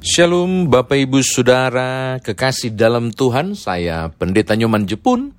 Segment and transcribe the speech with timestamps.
[0.00, 5.36] Shalom Bapak Ibu Saudara, kekasih dalam Tuhan, saya Pendeta Nyoman Jepun.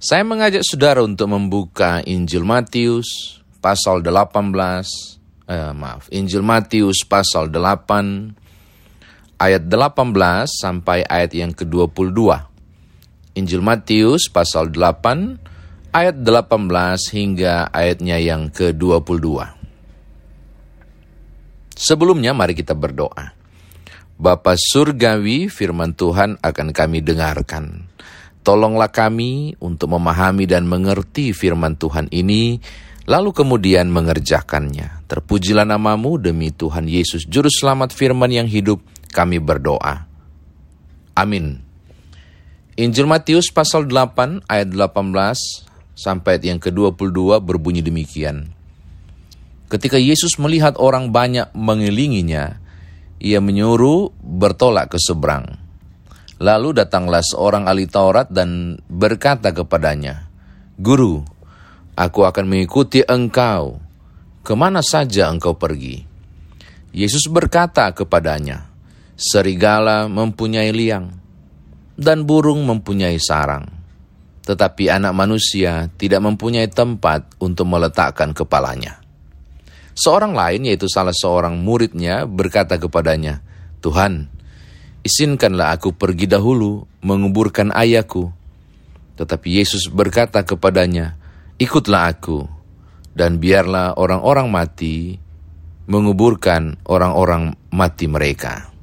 [0.00, 8.32] Saya mengajak saudara untuk membuka Injil Matius pasal 18, eh, maaf, Injil Matius pasal 8,
[9.36, 12.40] ayat 18 sampai ayat yang ke-22.
[13.36, 15.36] Injil Matius pasal 8,
[15.92, 19.44] ayat 18 hingga ayatnya yang ke-22.
[21.76, 23.43] Sebelumnya mari kita berdoa.
[24.14, 27.90] Bapa Surgawi, firman Tuhan akan kami dengarkan.
[28.46, 32.62] Tolonglah kami untuk memahami dan mengerti firman Tuhan ini,
[33.10, 35.08] lalu kemudian mengerjakannya.
[35.10, 40.06] Terpujilah namamu demi Tuhan Yesus, Juru Selamat firman yang hidup, kami berdoa.
[41.18, 41.62] Amin.
[42.74, 48.50] Injil Matius pasal 8 ayat 18 sampai yang ke-22 berbunyi demikian.
[49.70, 52.62] Ketika Yesus melihat orang banyak mengilinginya,
[53.20, 55.60] ia menyuruh bertolak ke seberang.
[56.42, 60.26] Lalu datanglah seorang ahli Taurat dan berkata kepadanya,
[60.74, 61.22] Guru,
[61.94, 63.78] aku akan mengikuti engkau,
[64.42, 66.02] ke mana saja engkau pergi.
[66.90, 68.66] Yesus berkata kepadanya,
[69.14, 71.14] Serigala mempunyai liang,
[71.94, 73.70] dan burung mempunyai sarang,
[74.42, 79.03] tetapi anak manusia tidak mempunyai tempat untuk meletakkan kepalanya.
[79.94, 83.42] Seorang lain, yaitu salah seorang muridnya, berkata kepadanya,
[83.78, 84.26] Tuhan,
[85.06, 88.34] izinkanlah aku pergi dahulu menguburkan ayahku.
[89.14, 91.14] Tetapi Yesus berkata kepadanya,
[91.62, 92.50] ikutlah aku,
[93.14, 95.22] dan biarlah orang-orang mati
[95.86, 98.74] menguburkan orang-orang mati mereka.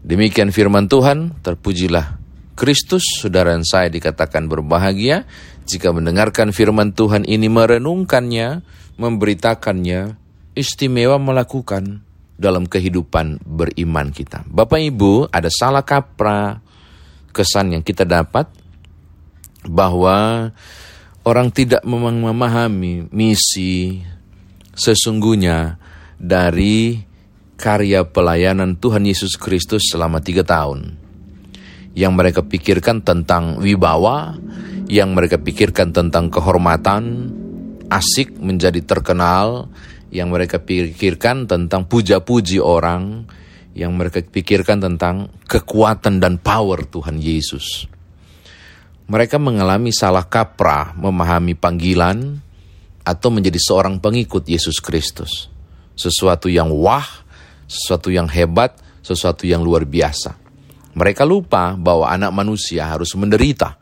[0.00, 2.16] Demikian firman Tuhan, terpujilah
[2.56, 5.28] Kristus, saudara saya dikatakan berbahagia
[5.64, 8.64] jika mendengarkan firman Tuhan ini merenungkannya,
[9.00, 10.19] memberitakannya,
[10.54, 12.02] istimewa melakukan
[12.40, 14.42] dalam kehidupan beriman kita.
[14.48, 16.64] Bapak Ibu, ada salah kaprah
[17.30, 18.48] kesan yang kita dapat
[19.68, 20.48] bahwa
[21.22, 24.00] orang tidak memahami misi
[24.72, 25.76] sesungguhnya
[26.16, 27.04] dari
[27.60, 30.96] karya pelayanan Tuhan Yesus Kristus selama tiga tahun.
[31.92, 34.32] Yang mereka pikirkan tentang wibawa,
[34.88, 37.28] yang mereka pikirkan tentang kehormatan,
[37.92, 39.68] asik menjadi terkenal,
[40.10, 43.24] yang mereka pikirkan tentang puja-puji orang,
[43.74, 47.86] yang mereka pikirkan tentang kekuatan dan power Tuhan Yesus.
[49.10, 52.38] Mereka mengalami salah kaprah memahami panggilan
[53.02, 55.50] atau menjadi seorang pengikut Yesus Kristus.
[55.98, 57.06] Sesuatu yang wah,
[57.66, 60.38] sesuatu yang hebat, sesuatu yang luar biasa.
[60.94, 63.78] Mereka lupa bahwa anak manusia harus menderita.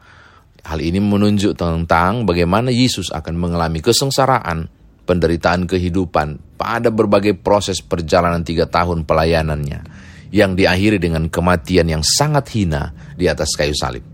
[0.65, 4.69] Hal ini menunjuk tentang bagaimana Yesus akan mengalami kesengsaraan,
[5.09, 9.81] penderitaan kehidupan pada berbagai proses perjalanan tiga tahun pelayanannya
[10.29, 14.05] yang diakhiri dengan kematian yang sangat hina di atas kayu salib.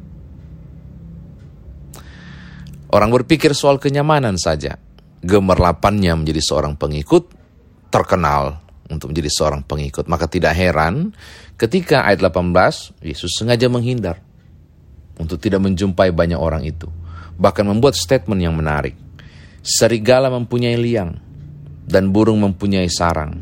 [2.94, 4.78] Orang berpikir soal kenyamanan saja,
[5.19, 7.26] gemerlapannya menjadi seorang pengikut
[7.91, 10.06] terkenal untuk menjadi seorang pengikut.
[10.06, 11.11] Maka tidak heran
[11.59, 14.22] ketika ayat 18 Yesus sengaja menghindar
[15.19, 16.87] untuk tidak menjumpai banyak orang itu.
[17.34, 18.94] Bahkan membuat statement yang menarik.
[19.64, 21.16] Serigala mempunyai liang
[21.88, 23.41] dan burung mempunyai sarang,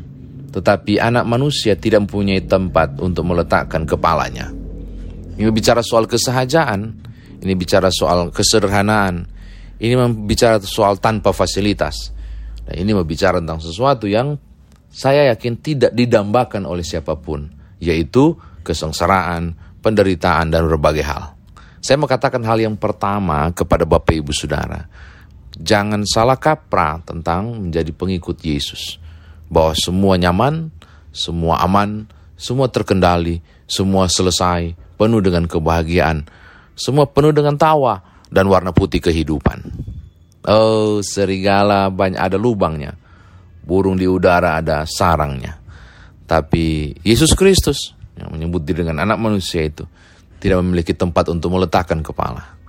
[0.55, 4.47] tetapi anak manusia tidak mempunyai tempat untuk meletakkan kepalanya.
[5.35, 6.79] Ini bicara soal kesehajaan,
[7.43, 9.27] ini bicara soal kesederhanaan,
[9.83, 12.15] ini bicara soal tanpa fasilitas.
[12.63, 14.39] Dan ini berbicara tentang sesuatu yang
[14.87, 17.51] saya yakin tidak didambakan oleh siapa pun,
[17.83, 18.31] yaitu
[18.63, 21.35] kesengsaraan, penderitaan, dan berbagai hal.
[21.83, 25.11] Saya mau katakan hal yang pertama kepada Bapak Ibu Saudara
[25.53, 28.97] Jangan salah kaprah tentang menjadi pengikut Yesus.
[29.53, 30.73] Bahwa semua nyaman,
[31.13, 36.25] semua aman, semua terkendali, semua selesai, penuh dengan kebahagiaan,
[36.73, 38.01] semua penuh dengan tawa
[38.33, 39.61] dan warna putih kehidupan.
[40.43, 42.97] Oh, serigala banyak ada lubangnya.
[43.63, 45.55] Burung di udara ada sarangnya.
[46.27, 49.87] Tapi Yesus Kristus yang menyebut diri dengan anak manusia itu
[50.43, 52.59] tidak memiliki tempat untuk meletakkan kepala.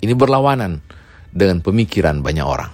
[0.00, 0.80] Ini berlawanan
[1.32, 2.72] dengan pemikiran banyak orang.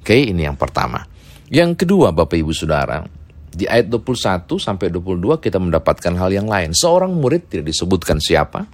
[0.00, 1.02] Oke, ini yang pertama.
[1.50, 3.02] Yang kedua, Bapak Ibu Saudara,
[3.50, 6.76] di ayat 21 sampai 22 kita mendapatkan hal yang lain.
[6.76, 8.66] Seorang murid tidak disebutkan siapa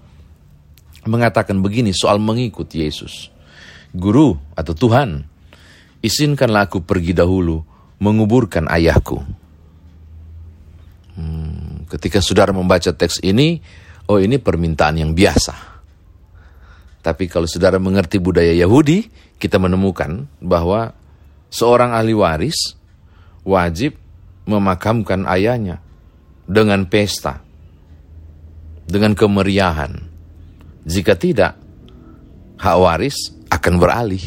[1.09, 3.31] mengatakan begini soal mengikut Yesus.
[3.93, 5.25] Guru atau Tuhan,
[6.01, 7.61] izinkanlah aku pergi dahulu
[8.01, 9.21] menguburkan ayahku.
[11.13, 13.61] Hmm, ketika saudara membaca teks ini,
[14.09, 15.72] oh ini permintaan yang biasa
[17.03, 19.11] tapi kalau saudara mengerti budaya Yahudi,
[19.43, 20.95] kita menemukan bahwa
[21.51, 22.79] seorang ahli waris
[23.43, 23.99] wajib
[24.47, 25.83] memakamkan ayahnya
[26.47, 27.43] dengan pesta
[28.87, 29.99] dengan kemeriahan.
[30.87, 31.59] Jika tidak,
[32.63, 34.23] hak waris akan beralih.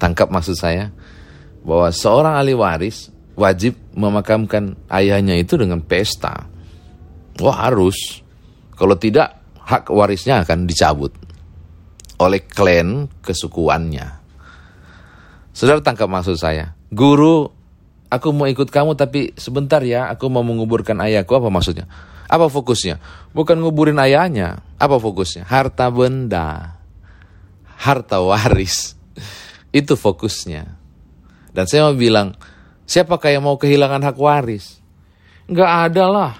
[0.00, 0.88] Tangkap maksud saya
[1.60, 6.48] bahwa seorang ahli waris wajib memakamkan ayahnya itu dengan pesta.
[7.36, 8.24] Wah harus.
[8.80, 11.23] Kalau tidak, hak warisnya akan dicabut
[12.18, 14.22] oleh klan kesukuannya.
[15.54, 16.74] Saudara tangkap maksud saya.
[16.90, 17.46] Guru,
[18.10, 21.34] aku mau ikut kamu tapi sebentar ya, aku mau menguburkan ayahku.
[21.38, 21.86] Apa maksudnya?
[22.26, 22.98] Apa fokusnya?
[23.30, 24.62] Bukan nguburin ayahnya.
[24.78, 25.46] Apa fokusnya?
[25.46, 26.78] Harta benda.
[27.78, 28.98] Harta waris.
[29.74, 30.66] Itu fokusnya.
[31.54, 32.34] Dan saya mau bilang,
[32.82, 34.82] siapakah yang mau kehilangan hak waris?
[35.46, 36.32] Enggak ada lah.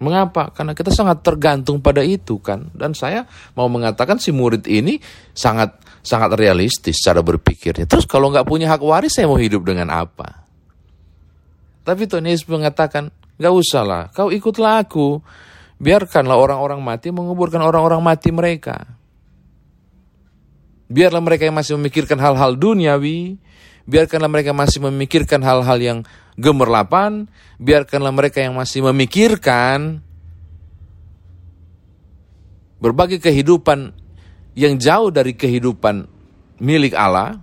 [0.00, 0.48] Mengapa?
[0.56, 2.72] Karena kita sangat tergantung pada itu kan.
[2.72, 4.96] Dan saya mau mengatakan si murid ini
[5.36, 7.84] sangat sangat realistis cara berpikirnya.
[7.84, 10.48] Terus kalau nggak punya hak waris saya mau hidup dengan apa?
[11.84, 15.20] Tapi Tuhan Yesus mengatakan, nggak usah lah, kau ikutlah aku.
[15.80, 18.84] Biarkanlah orang-orang mati menguburkan orang-orang mati mereka.
[20.92, 23.40] Biarlah mereka yang masih memikirkan hal-hal duniawi,
[23.88, 25.98] biarkanlah mereka masih memikirkan hal-hal yang
[26.40, 27.28] gemerlapan,
[27.60, 30.00] biarkanlah mereka yang masih memikirkan
[32.80, 33.92] berbagai kehidupan
[34.56, 36.08] yang jauh dari kehidupan
[36.58, 37.36] milik Allah,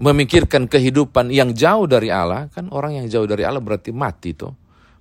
[0.00, 4.54] memikirkan kehidupan yang jauh dari Allah, kan orang yang jauh dari Allah berarti mati tuh.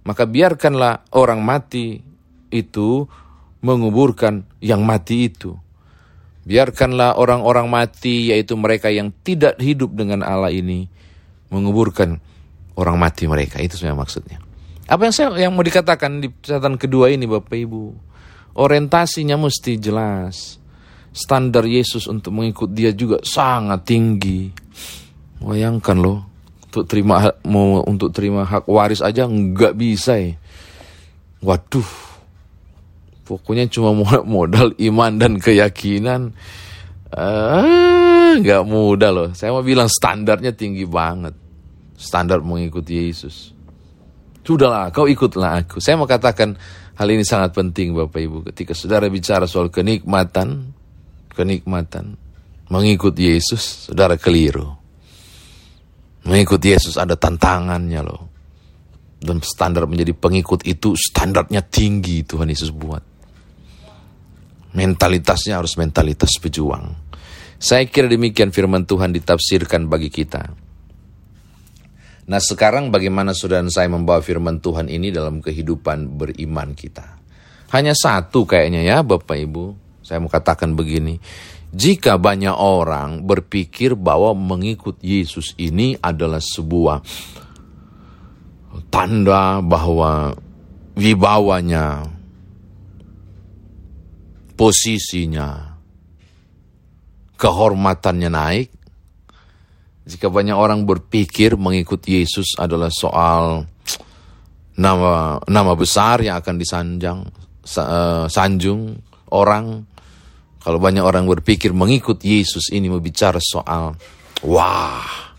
[0.04, 2.02] Maka biarkanlah orang mati
[2.50, 3.06] itu
[3.62, 5.54] menguburkan yang mati itu.
[6.48, 10.88] Biarkanlah orang-orang mati, yaitu mereka yang tidak hidup dengan Allah ini,
[11.52, 12.18] menguburkan
[12.80, 13.60] orang mati mereka.
[13.60, 14.38] Itu sebenarnya maksudnya.
[14.90, 17.84] Apa yang saya yang mau dikatakan di catatan kedua ini Bapak Ibu?
[18.58, 20.58] Orientasinya mesti jelas.
[21.14, 24.50] Standar Yesus untuk mengikut dia juga sangat tinggi.
[25.42, 26.26] Bayangkan loh,
[26.70, 30.34] untuk terima mau untuk terima hak waris aja nggak bisa ya.
[31.42, 32.09] Waduh,
[33.30, 33.94] pokoknya cuma
[34.26, 36.34] modal iman dan keyakinan.
[37.14, 39.30] Ah, nggak mudah loh.
[39.38, 41.50] Saya mau bilang standarnya tinggi banget
[42.00, 43.52] standar mengikuti Yesus.
[44.42, 45.78] Sudahlah, kau ikutlah aku.
[45.78, 46.58] Saya mau katakan
[46.98, 48.38] hal ini sangat penting Bapak Ibu.
[48.50, 50.74] Ketika saudara bicara soal kenikmatan,
[51.30, 52.18] kenikmatan,
[52.74, 54.74] mengikut Yesus, saudara keliru.
[56.26, 58.22] Mengikut Yesus ada tantangannya loh.
[59.22, 63.04] Dan standar menjadi pengikut itu standarnya tinggi Tuhan Yesus buat.
[64.74, 66.94] Mentalitasnya harus mentalitas pejuang.
[67.60, 70.48] Saya kira demikian firman Tuhan ditafsirkan bagi kita.
[72.30, 77.18] Nah sekarang bagaimana saudara saya membawa firman Tuhan ini dalam kehidupan beriman kita?
[77.74, 79.66] Hanya satu kayaknya ya Bapak Ibu.
[80.06, 81.18] Saya mau katakan begini.
[81.70, 87.02] Jika banyak orang berpikir bahwa mengikut Yesus ini adalah sebuah
[88.90, 90.34] tanda bahwa
[90.98, 92.10] wibawanya,
[94.60, 95.80] posisinya,
[97.40, 98.70] kehormatannya naik,
[100.04, 103.64] jika banyak orang berpikir mengikut Yesus adalah soal
[104.76, 107.20] nama nama besar yang akan disanjang
[107.80, 109.00] uh, sanjung
[109.32, 109.88] orang
[110.60, 113.96] kalau banyak orang berpikir mengikut Yesus ini berbicara soal
[114.44, 115.30] wah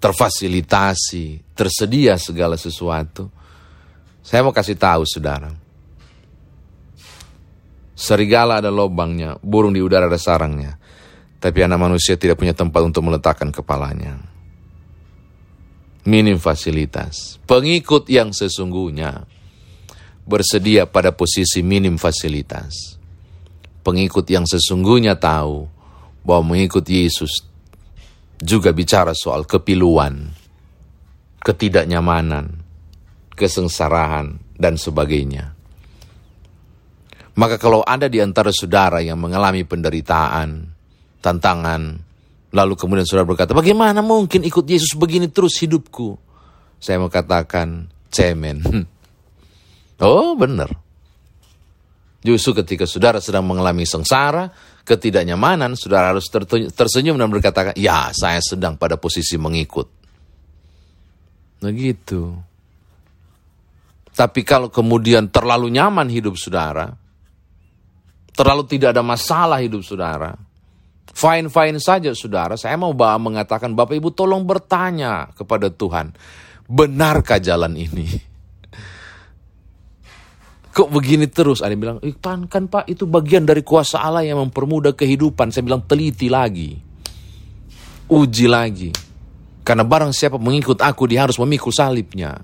[0.00, 3.28] terfasilitasi, tersedia segala sesuatu.
[4.24, 5.69] Saya mau kasih tahu saudara.
[8.00, 10.80] Serigala ada lobangnya, burung di udara ada sarangnya.
[11.36, 14.16] Tapi anak manusia tidak punya tempat untuk meletakkan kepalanya.
[16.08, 17.36] Minim fasilitas.
[17.44, 19.28] Pengikut yang sesungguhnya
[20.24, 22.96] bersedia pada posisi minim fasilitas.
[23.84, 25.68] Pengikut yang sesungguhnya tahu
[26.24, 27.44] bahwa mengikut Yesus
[28.40, 30.32] juga bicara soal kepiluan,
[31.44, 32.64] ketidaknyamanan,
[33.36, 35.59] kesengsarahan, dan sebagainya.
[37.40, 40.68] Maka kalau ada di antara saudara yang mengalami penderitaan,
[41.24, 41.96] tantangan.
[42.52, 46.20] Lalu kemudian saudara berkata, bagaimana mungkin ikut Yesus begini terus hidupku?
[46.76, 48.60] Saya mau katakan, cemen.
[50.04, 50.68] oh benar.
[52.20, 54.52] Justru ketika saudara sedang mengalami sengsara,
[54.84, 56.28] ketidaknyamanan, saudara harus
[56.76, 59.88] tersenyum dan berkata, ya saya sedang pada posisi mengikut.
[61.64, 62.36] Nah gitu.
[64.12, 66.92] Tapi kalau kemudian terlalu nyaman hidup saudara,
[68.34, 70.34] terlalu tidak ada masalah hidup saudara,
[71.10, 76.14] Fine-fine saja saudara, saya mau bawa mengatakan Bapak Ibu tolong bertanya kepada Tuhan.
[76.70, 78.06] Benarkah jalan ini?
[80.76, 81.66] Kok begini terus?
[81.66, 85.50] Ada yang bilang, kan, kan Pak itu bagian dari kuasa Allah yang mempermudah kehidupan.
[85.50, 86.78] Saya bilang teliti lagi.
[88.06, 88.94] Uji lagi.
[89.66, 92.38] Karena barang siapa mengikut aku, dia harus memikul salibnya.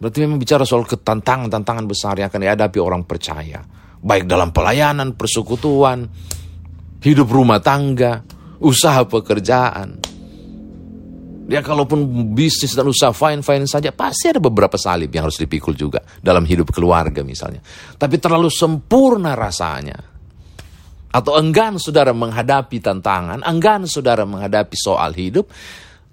[0.00, 3.60] Berarti memang bicara soal ketantangan-tantangan besar yang akan dihadapi orang percaya.
[4.06, 6.06] Baik dalam pelayanan, persekutuan,
[7.02, 8.22] hidup rumah tangga,
[8.62, 9.98] usaha pekerjaan.
[11.46, 16.02] Ya kalaupun bisnis dan usaha fine-fine saja, pasti ada beberapa salib yang harus dipikul juga
[16.22, 17.62] dalam hidup keluarga misalnya.
[17.98, 19.98] Tapi terlalu sempurna rasanya.
[21.10, 25.50] Atau enggan saudara menghadapi tantangan, enggan saudara menghadapi soal hidup,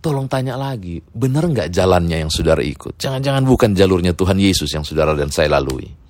[0.02, 3.02] tolong tanya lagi, benar nggak jalannya yang saudara ikut?
[3.02, 6.03] Jangan-jangan bukan jalurnya Tuhan Yesus yang saudara dan saya lalui.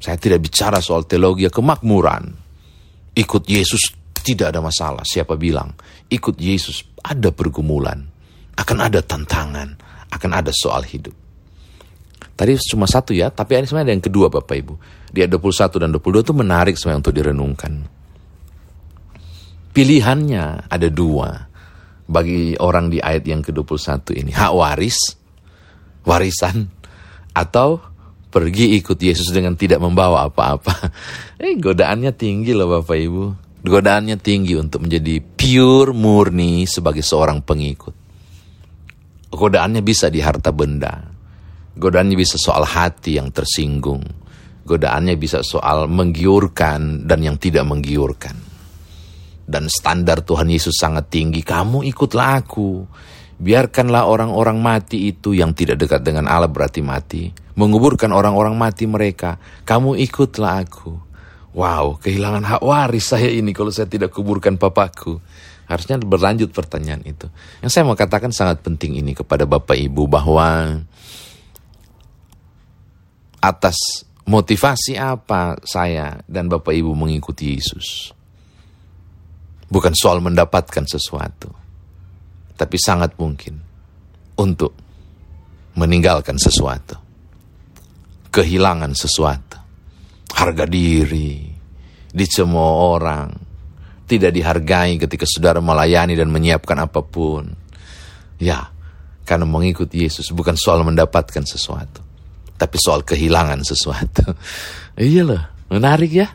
[0.00, 2.32] Saya tidak bicara soal teologi kemakmuran.
[3.12, 3.92] Ikut Yesus
[4.24, 5.04] tidak ada masalah.
[5.04, 5.76] Siapa bilang?
[6.08, 8.00] Ikut Yesus ada pergumulan.
[8.56, 9.76] Akan ada tantangan.
[10.08, 11.12] Akan ada soal hidup.
[12.32, 14.74] Tadi cuma satu ya, tapi ini sebenarnya ada yang kedua Bapak Ibu.
[15.12, 17.72] Di ayat 21 dan 22 itu menarik sebenarnya untuk direnungkan.
[19.76, 21.28] Pilihannya ada dua
[22.08, 24.32] bagi orang di ayat yang ke-21 ini.
[24.32, 24.98] Hak waris,
[26.08, 26.66] warisan,
[27.36, 27.89] atau
[28.30, 30.74] pergi ikut Yesus dengan tidak membawa apa-apa.
[31.40, 33.24] Eh, godaannya tinggi loh Bapak Ibu.
[33.64, 37.96] Godaannya tinggi untuk menjadi pure murni sebagai seorang pengikut.
[39.32, 41.00] Godaannya bisa di harta benda.
[41.80, 44.04] Godaannya bisa soal hati yang tersinggung.
[44.68, 48.36] Godaannya bisa soal menggiurkan dan yang tidak menggiurkan.
[49.48, 51.40] Dan standar Tuhan Yesus sangat tinggi.
[51.40, 52.84] Kamu ikutlah aku.
[53.40, 57.32] Biarkanlah orang-orang mati itu yang tidak dekat dengan Allah berarti mati.
[57.56, 59.40] Menguburkan orang-orang mati mereka.
[59.64, 60.92] Kamu ikutlah aku.
[61.56, 65.18] Wow, kehilangan hak waris saya ini kalau saya tidak kuburkan papaku.
[65.66, 67.32] Harusnya berlanjut pertanyaan itu.
[67.64, 70.76] Yang saya mau katakan sangat penting ini kepada Bapak Ibu bahwa
[73.40, 78.12] atas motivasi apa saya dan Bapak Ibu mengikuti Yesus.
[79.70, 81.69] Bukan soal mendapatkan sesuatu.
[82.60, 83.56] Tapi sangat mungkin
[84.36, 84.76] untuk
[85.80, 87.00] meninggalkan sesuatu.
[88.28, 89.60] Kehilangan sesuatu
[90.40, 91.50] harga diri,
[92.14, 93.28] dicemooh orang,
[94.08, 97.44] tidak dihargai ketika saudara melayani dan menyiapkan apa pun.
[98.40, 98.72] Ya,
[99.28, 102.00] karena mengikuti Yesus bukan soal mendapatkan sesuatu,
[102.56, 104.32] tapi soal kehilangan sesuatu.
[104.96, 106.28] iya loh, menarik ya.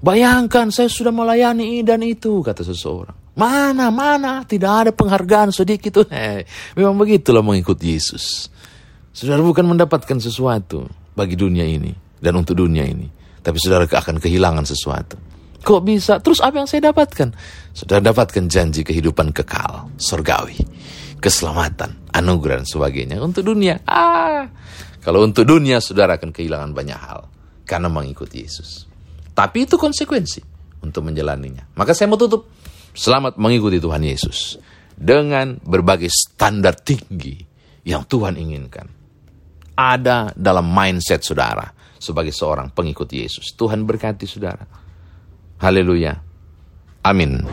[0.00, 3.19] Bayangkan saya sudah melayani dan itu, kata seseorang.
[3.38, 6.04] Mana, mana, tidak ada penghargaan sedikit.
[6.10, 6.44] Hey,
[6.74, 8.50] memang begitulah mengikuti Yesus.
[9.10, 13.06] Saudara bukan mendapatkan sesuatu bagi dunia ini dan untuk dunia ini.
[13.40, 15.16] Tapi saudara akan kehilangan sesuatu.
[15.60, 16.20] Kok bisa?
[16.20, 17.36] Terus apa yang saya dapatkan?
[17.76, 20.56] Saudara dapatkan janji kehidupan kekal, surgawi,
[21.20, 23.20] keselamatan, anugerah dan sebagainya.
[23.20, 24.48] Untuk dunia, ah,
[25.04, 27.28] kalau untuk dunia saudara akan kehilangan banyak hal
[27.68, 28.88] karena mengikuti Yesus.
[29.36, 30.40] Tapi itu konsekuensi
[30.84, 31.72] untuk menjalaninya.
[31.76, 32.48] Maka saya mau tutup.
[32.90, 34.58] Selamat mengikuti Tuhan Yesus
[34.94, 37.38] dengan berbagai standar tinggi
[37.86, 38.86] yang Tuhan inginkan.
[39.78, 41.64] Ada dalam mindset saudara
[41.96, 43.56] sebagai seorang pengikut Yesus.
[43.56, 44.64] Tuhan berkati saudara.
[45.60, 46.12] Haleluya.
[47.00, 47.44] Amin.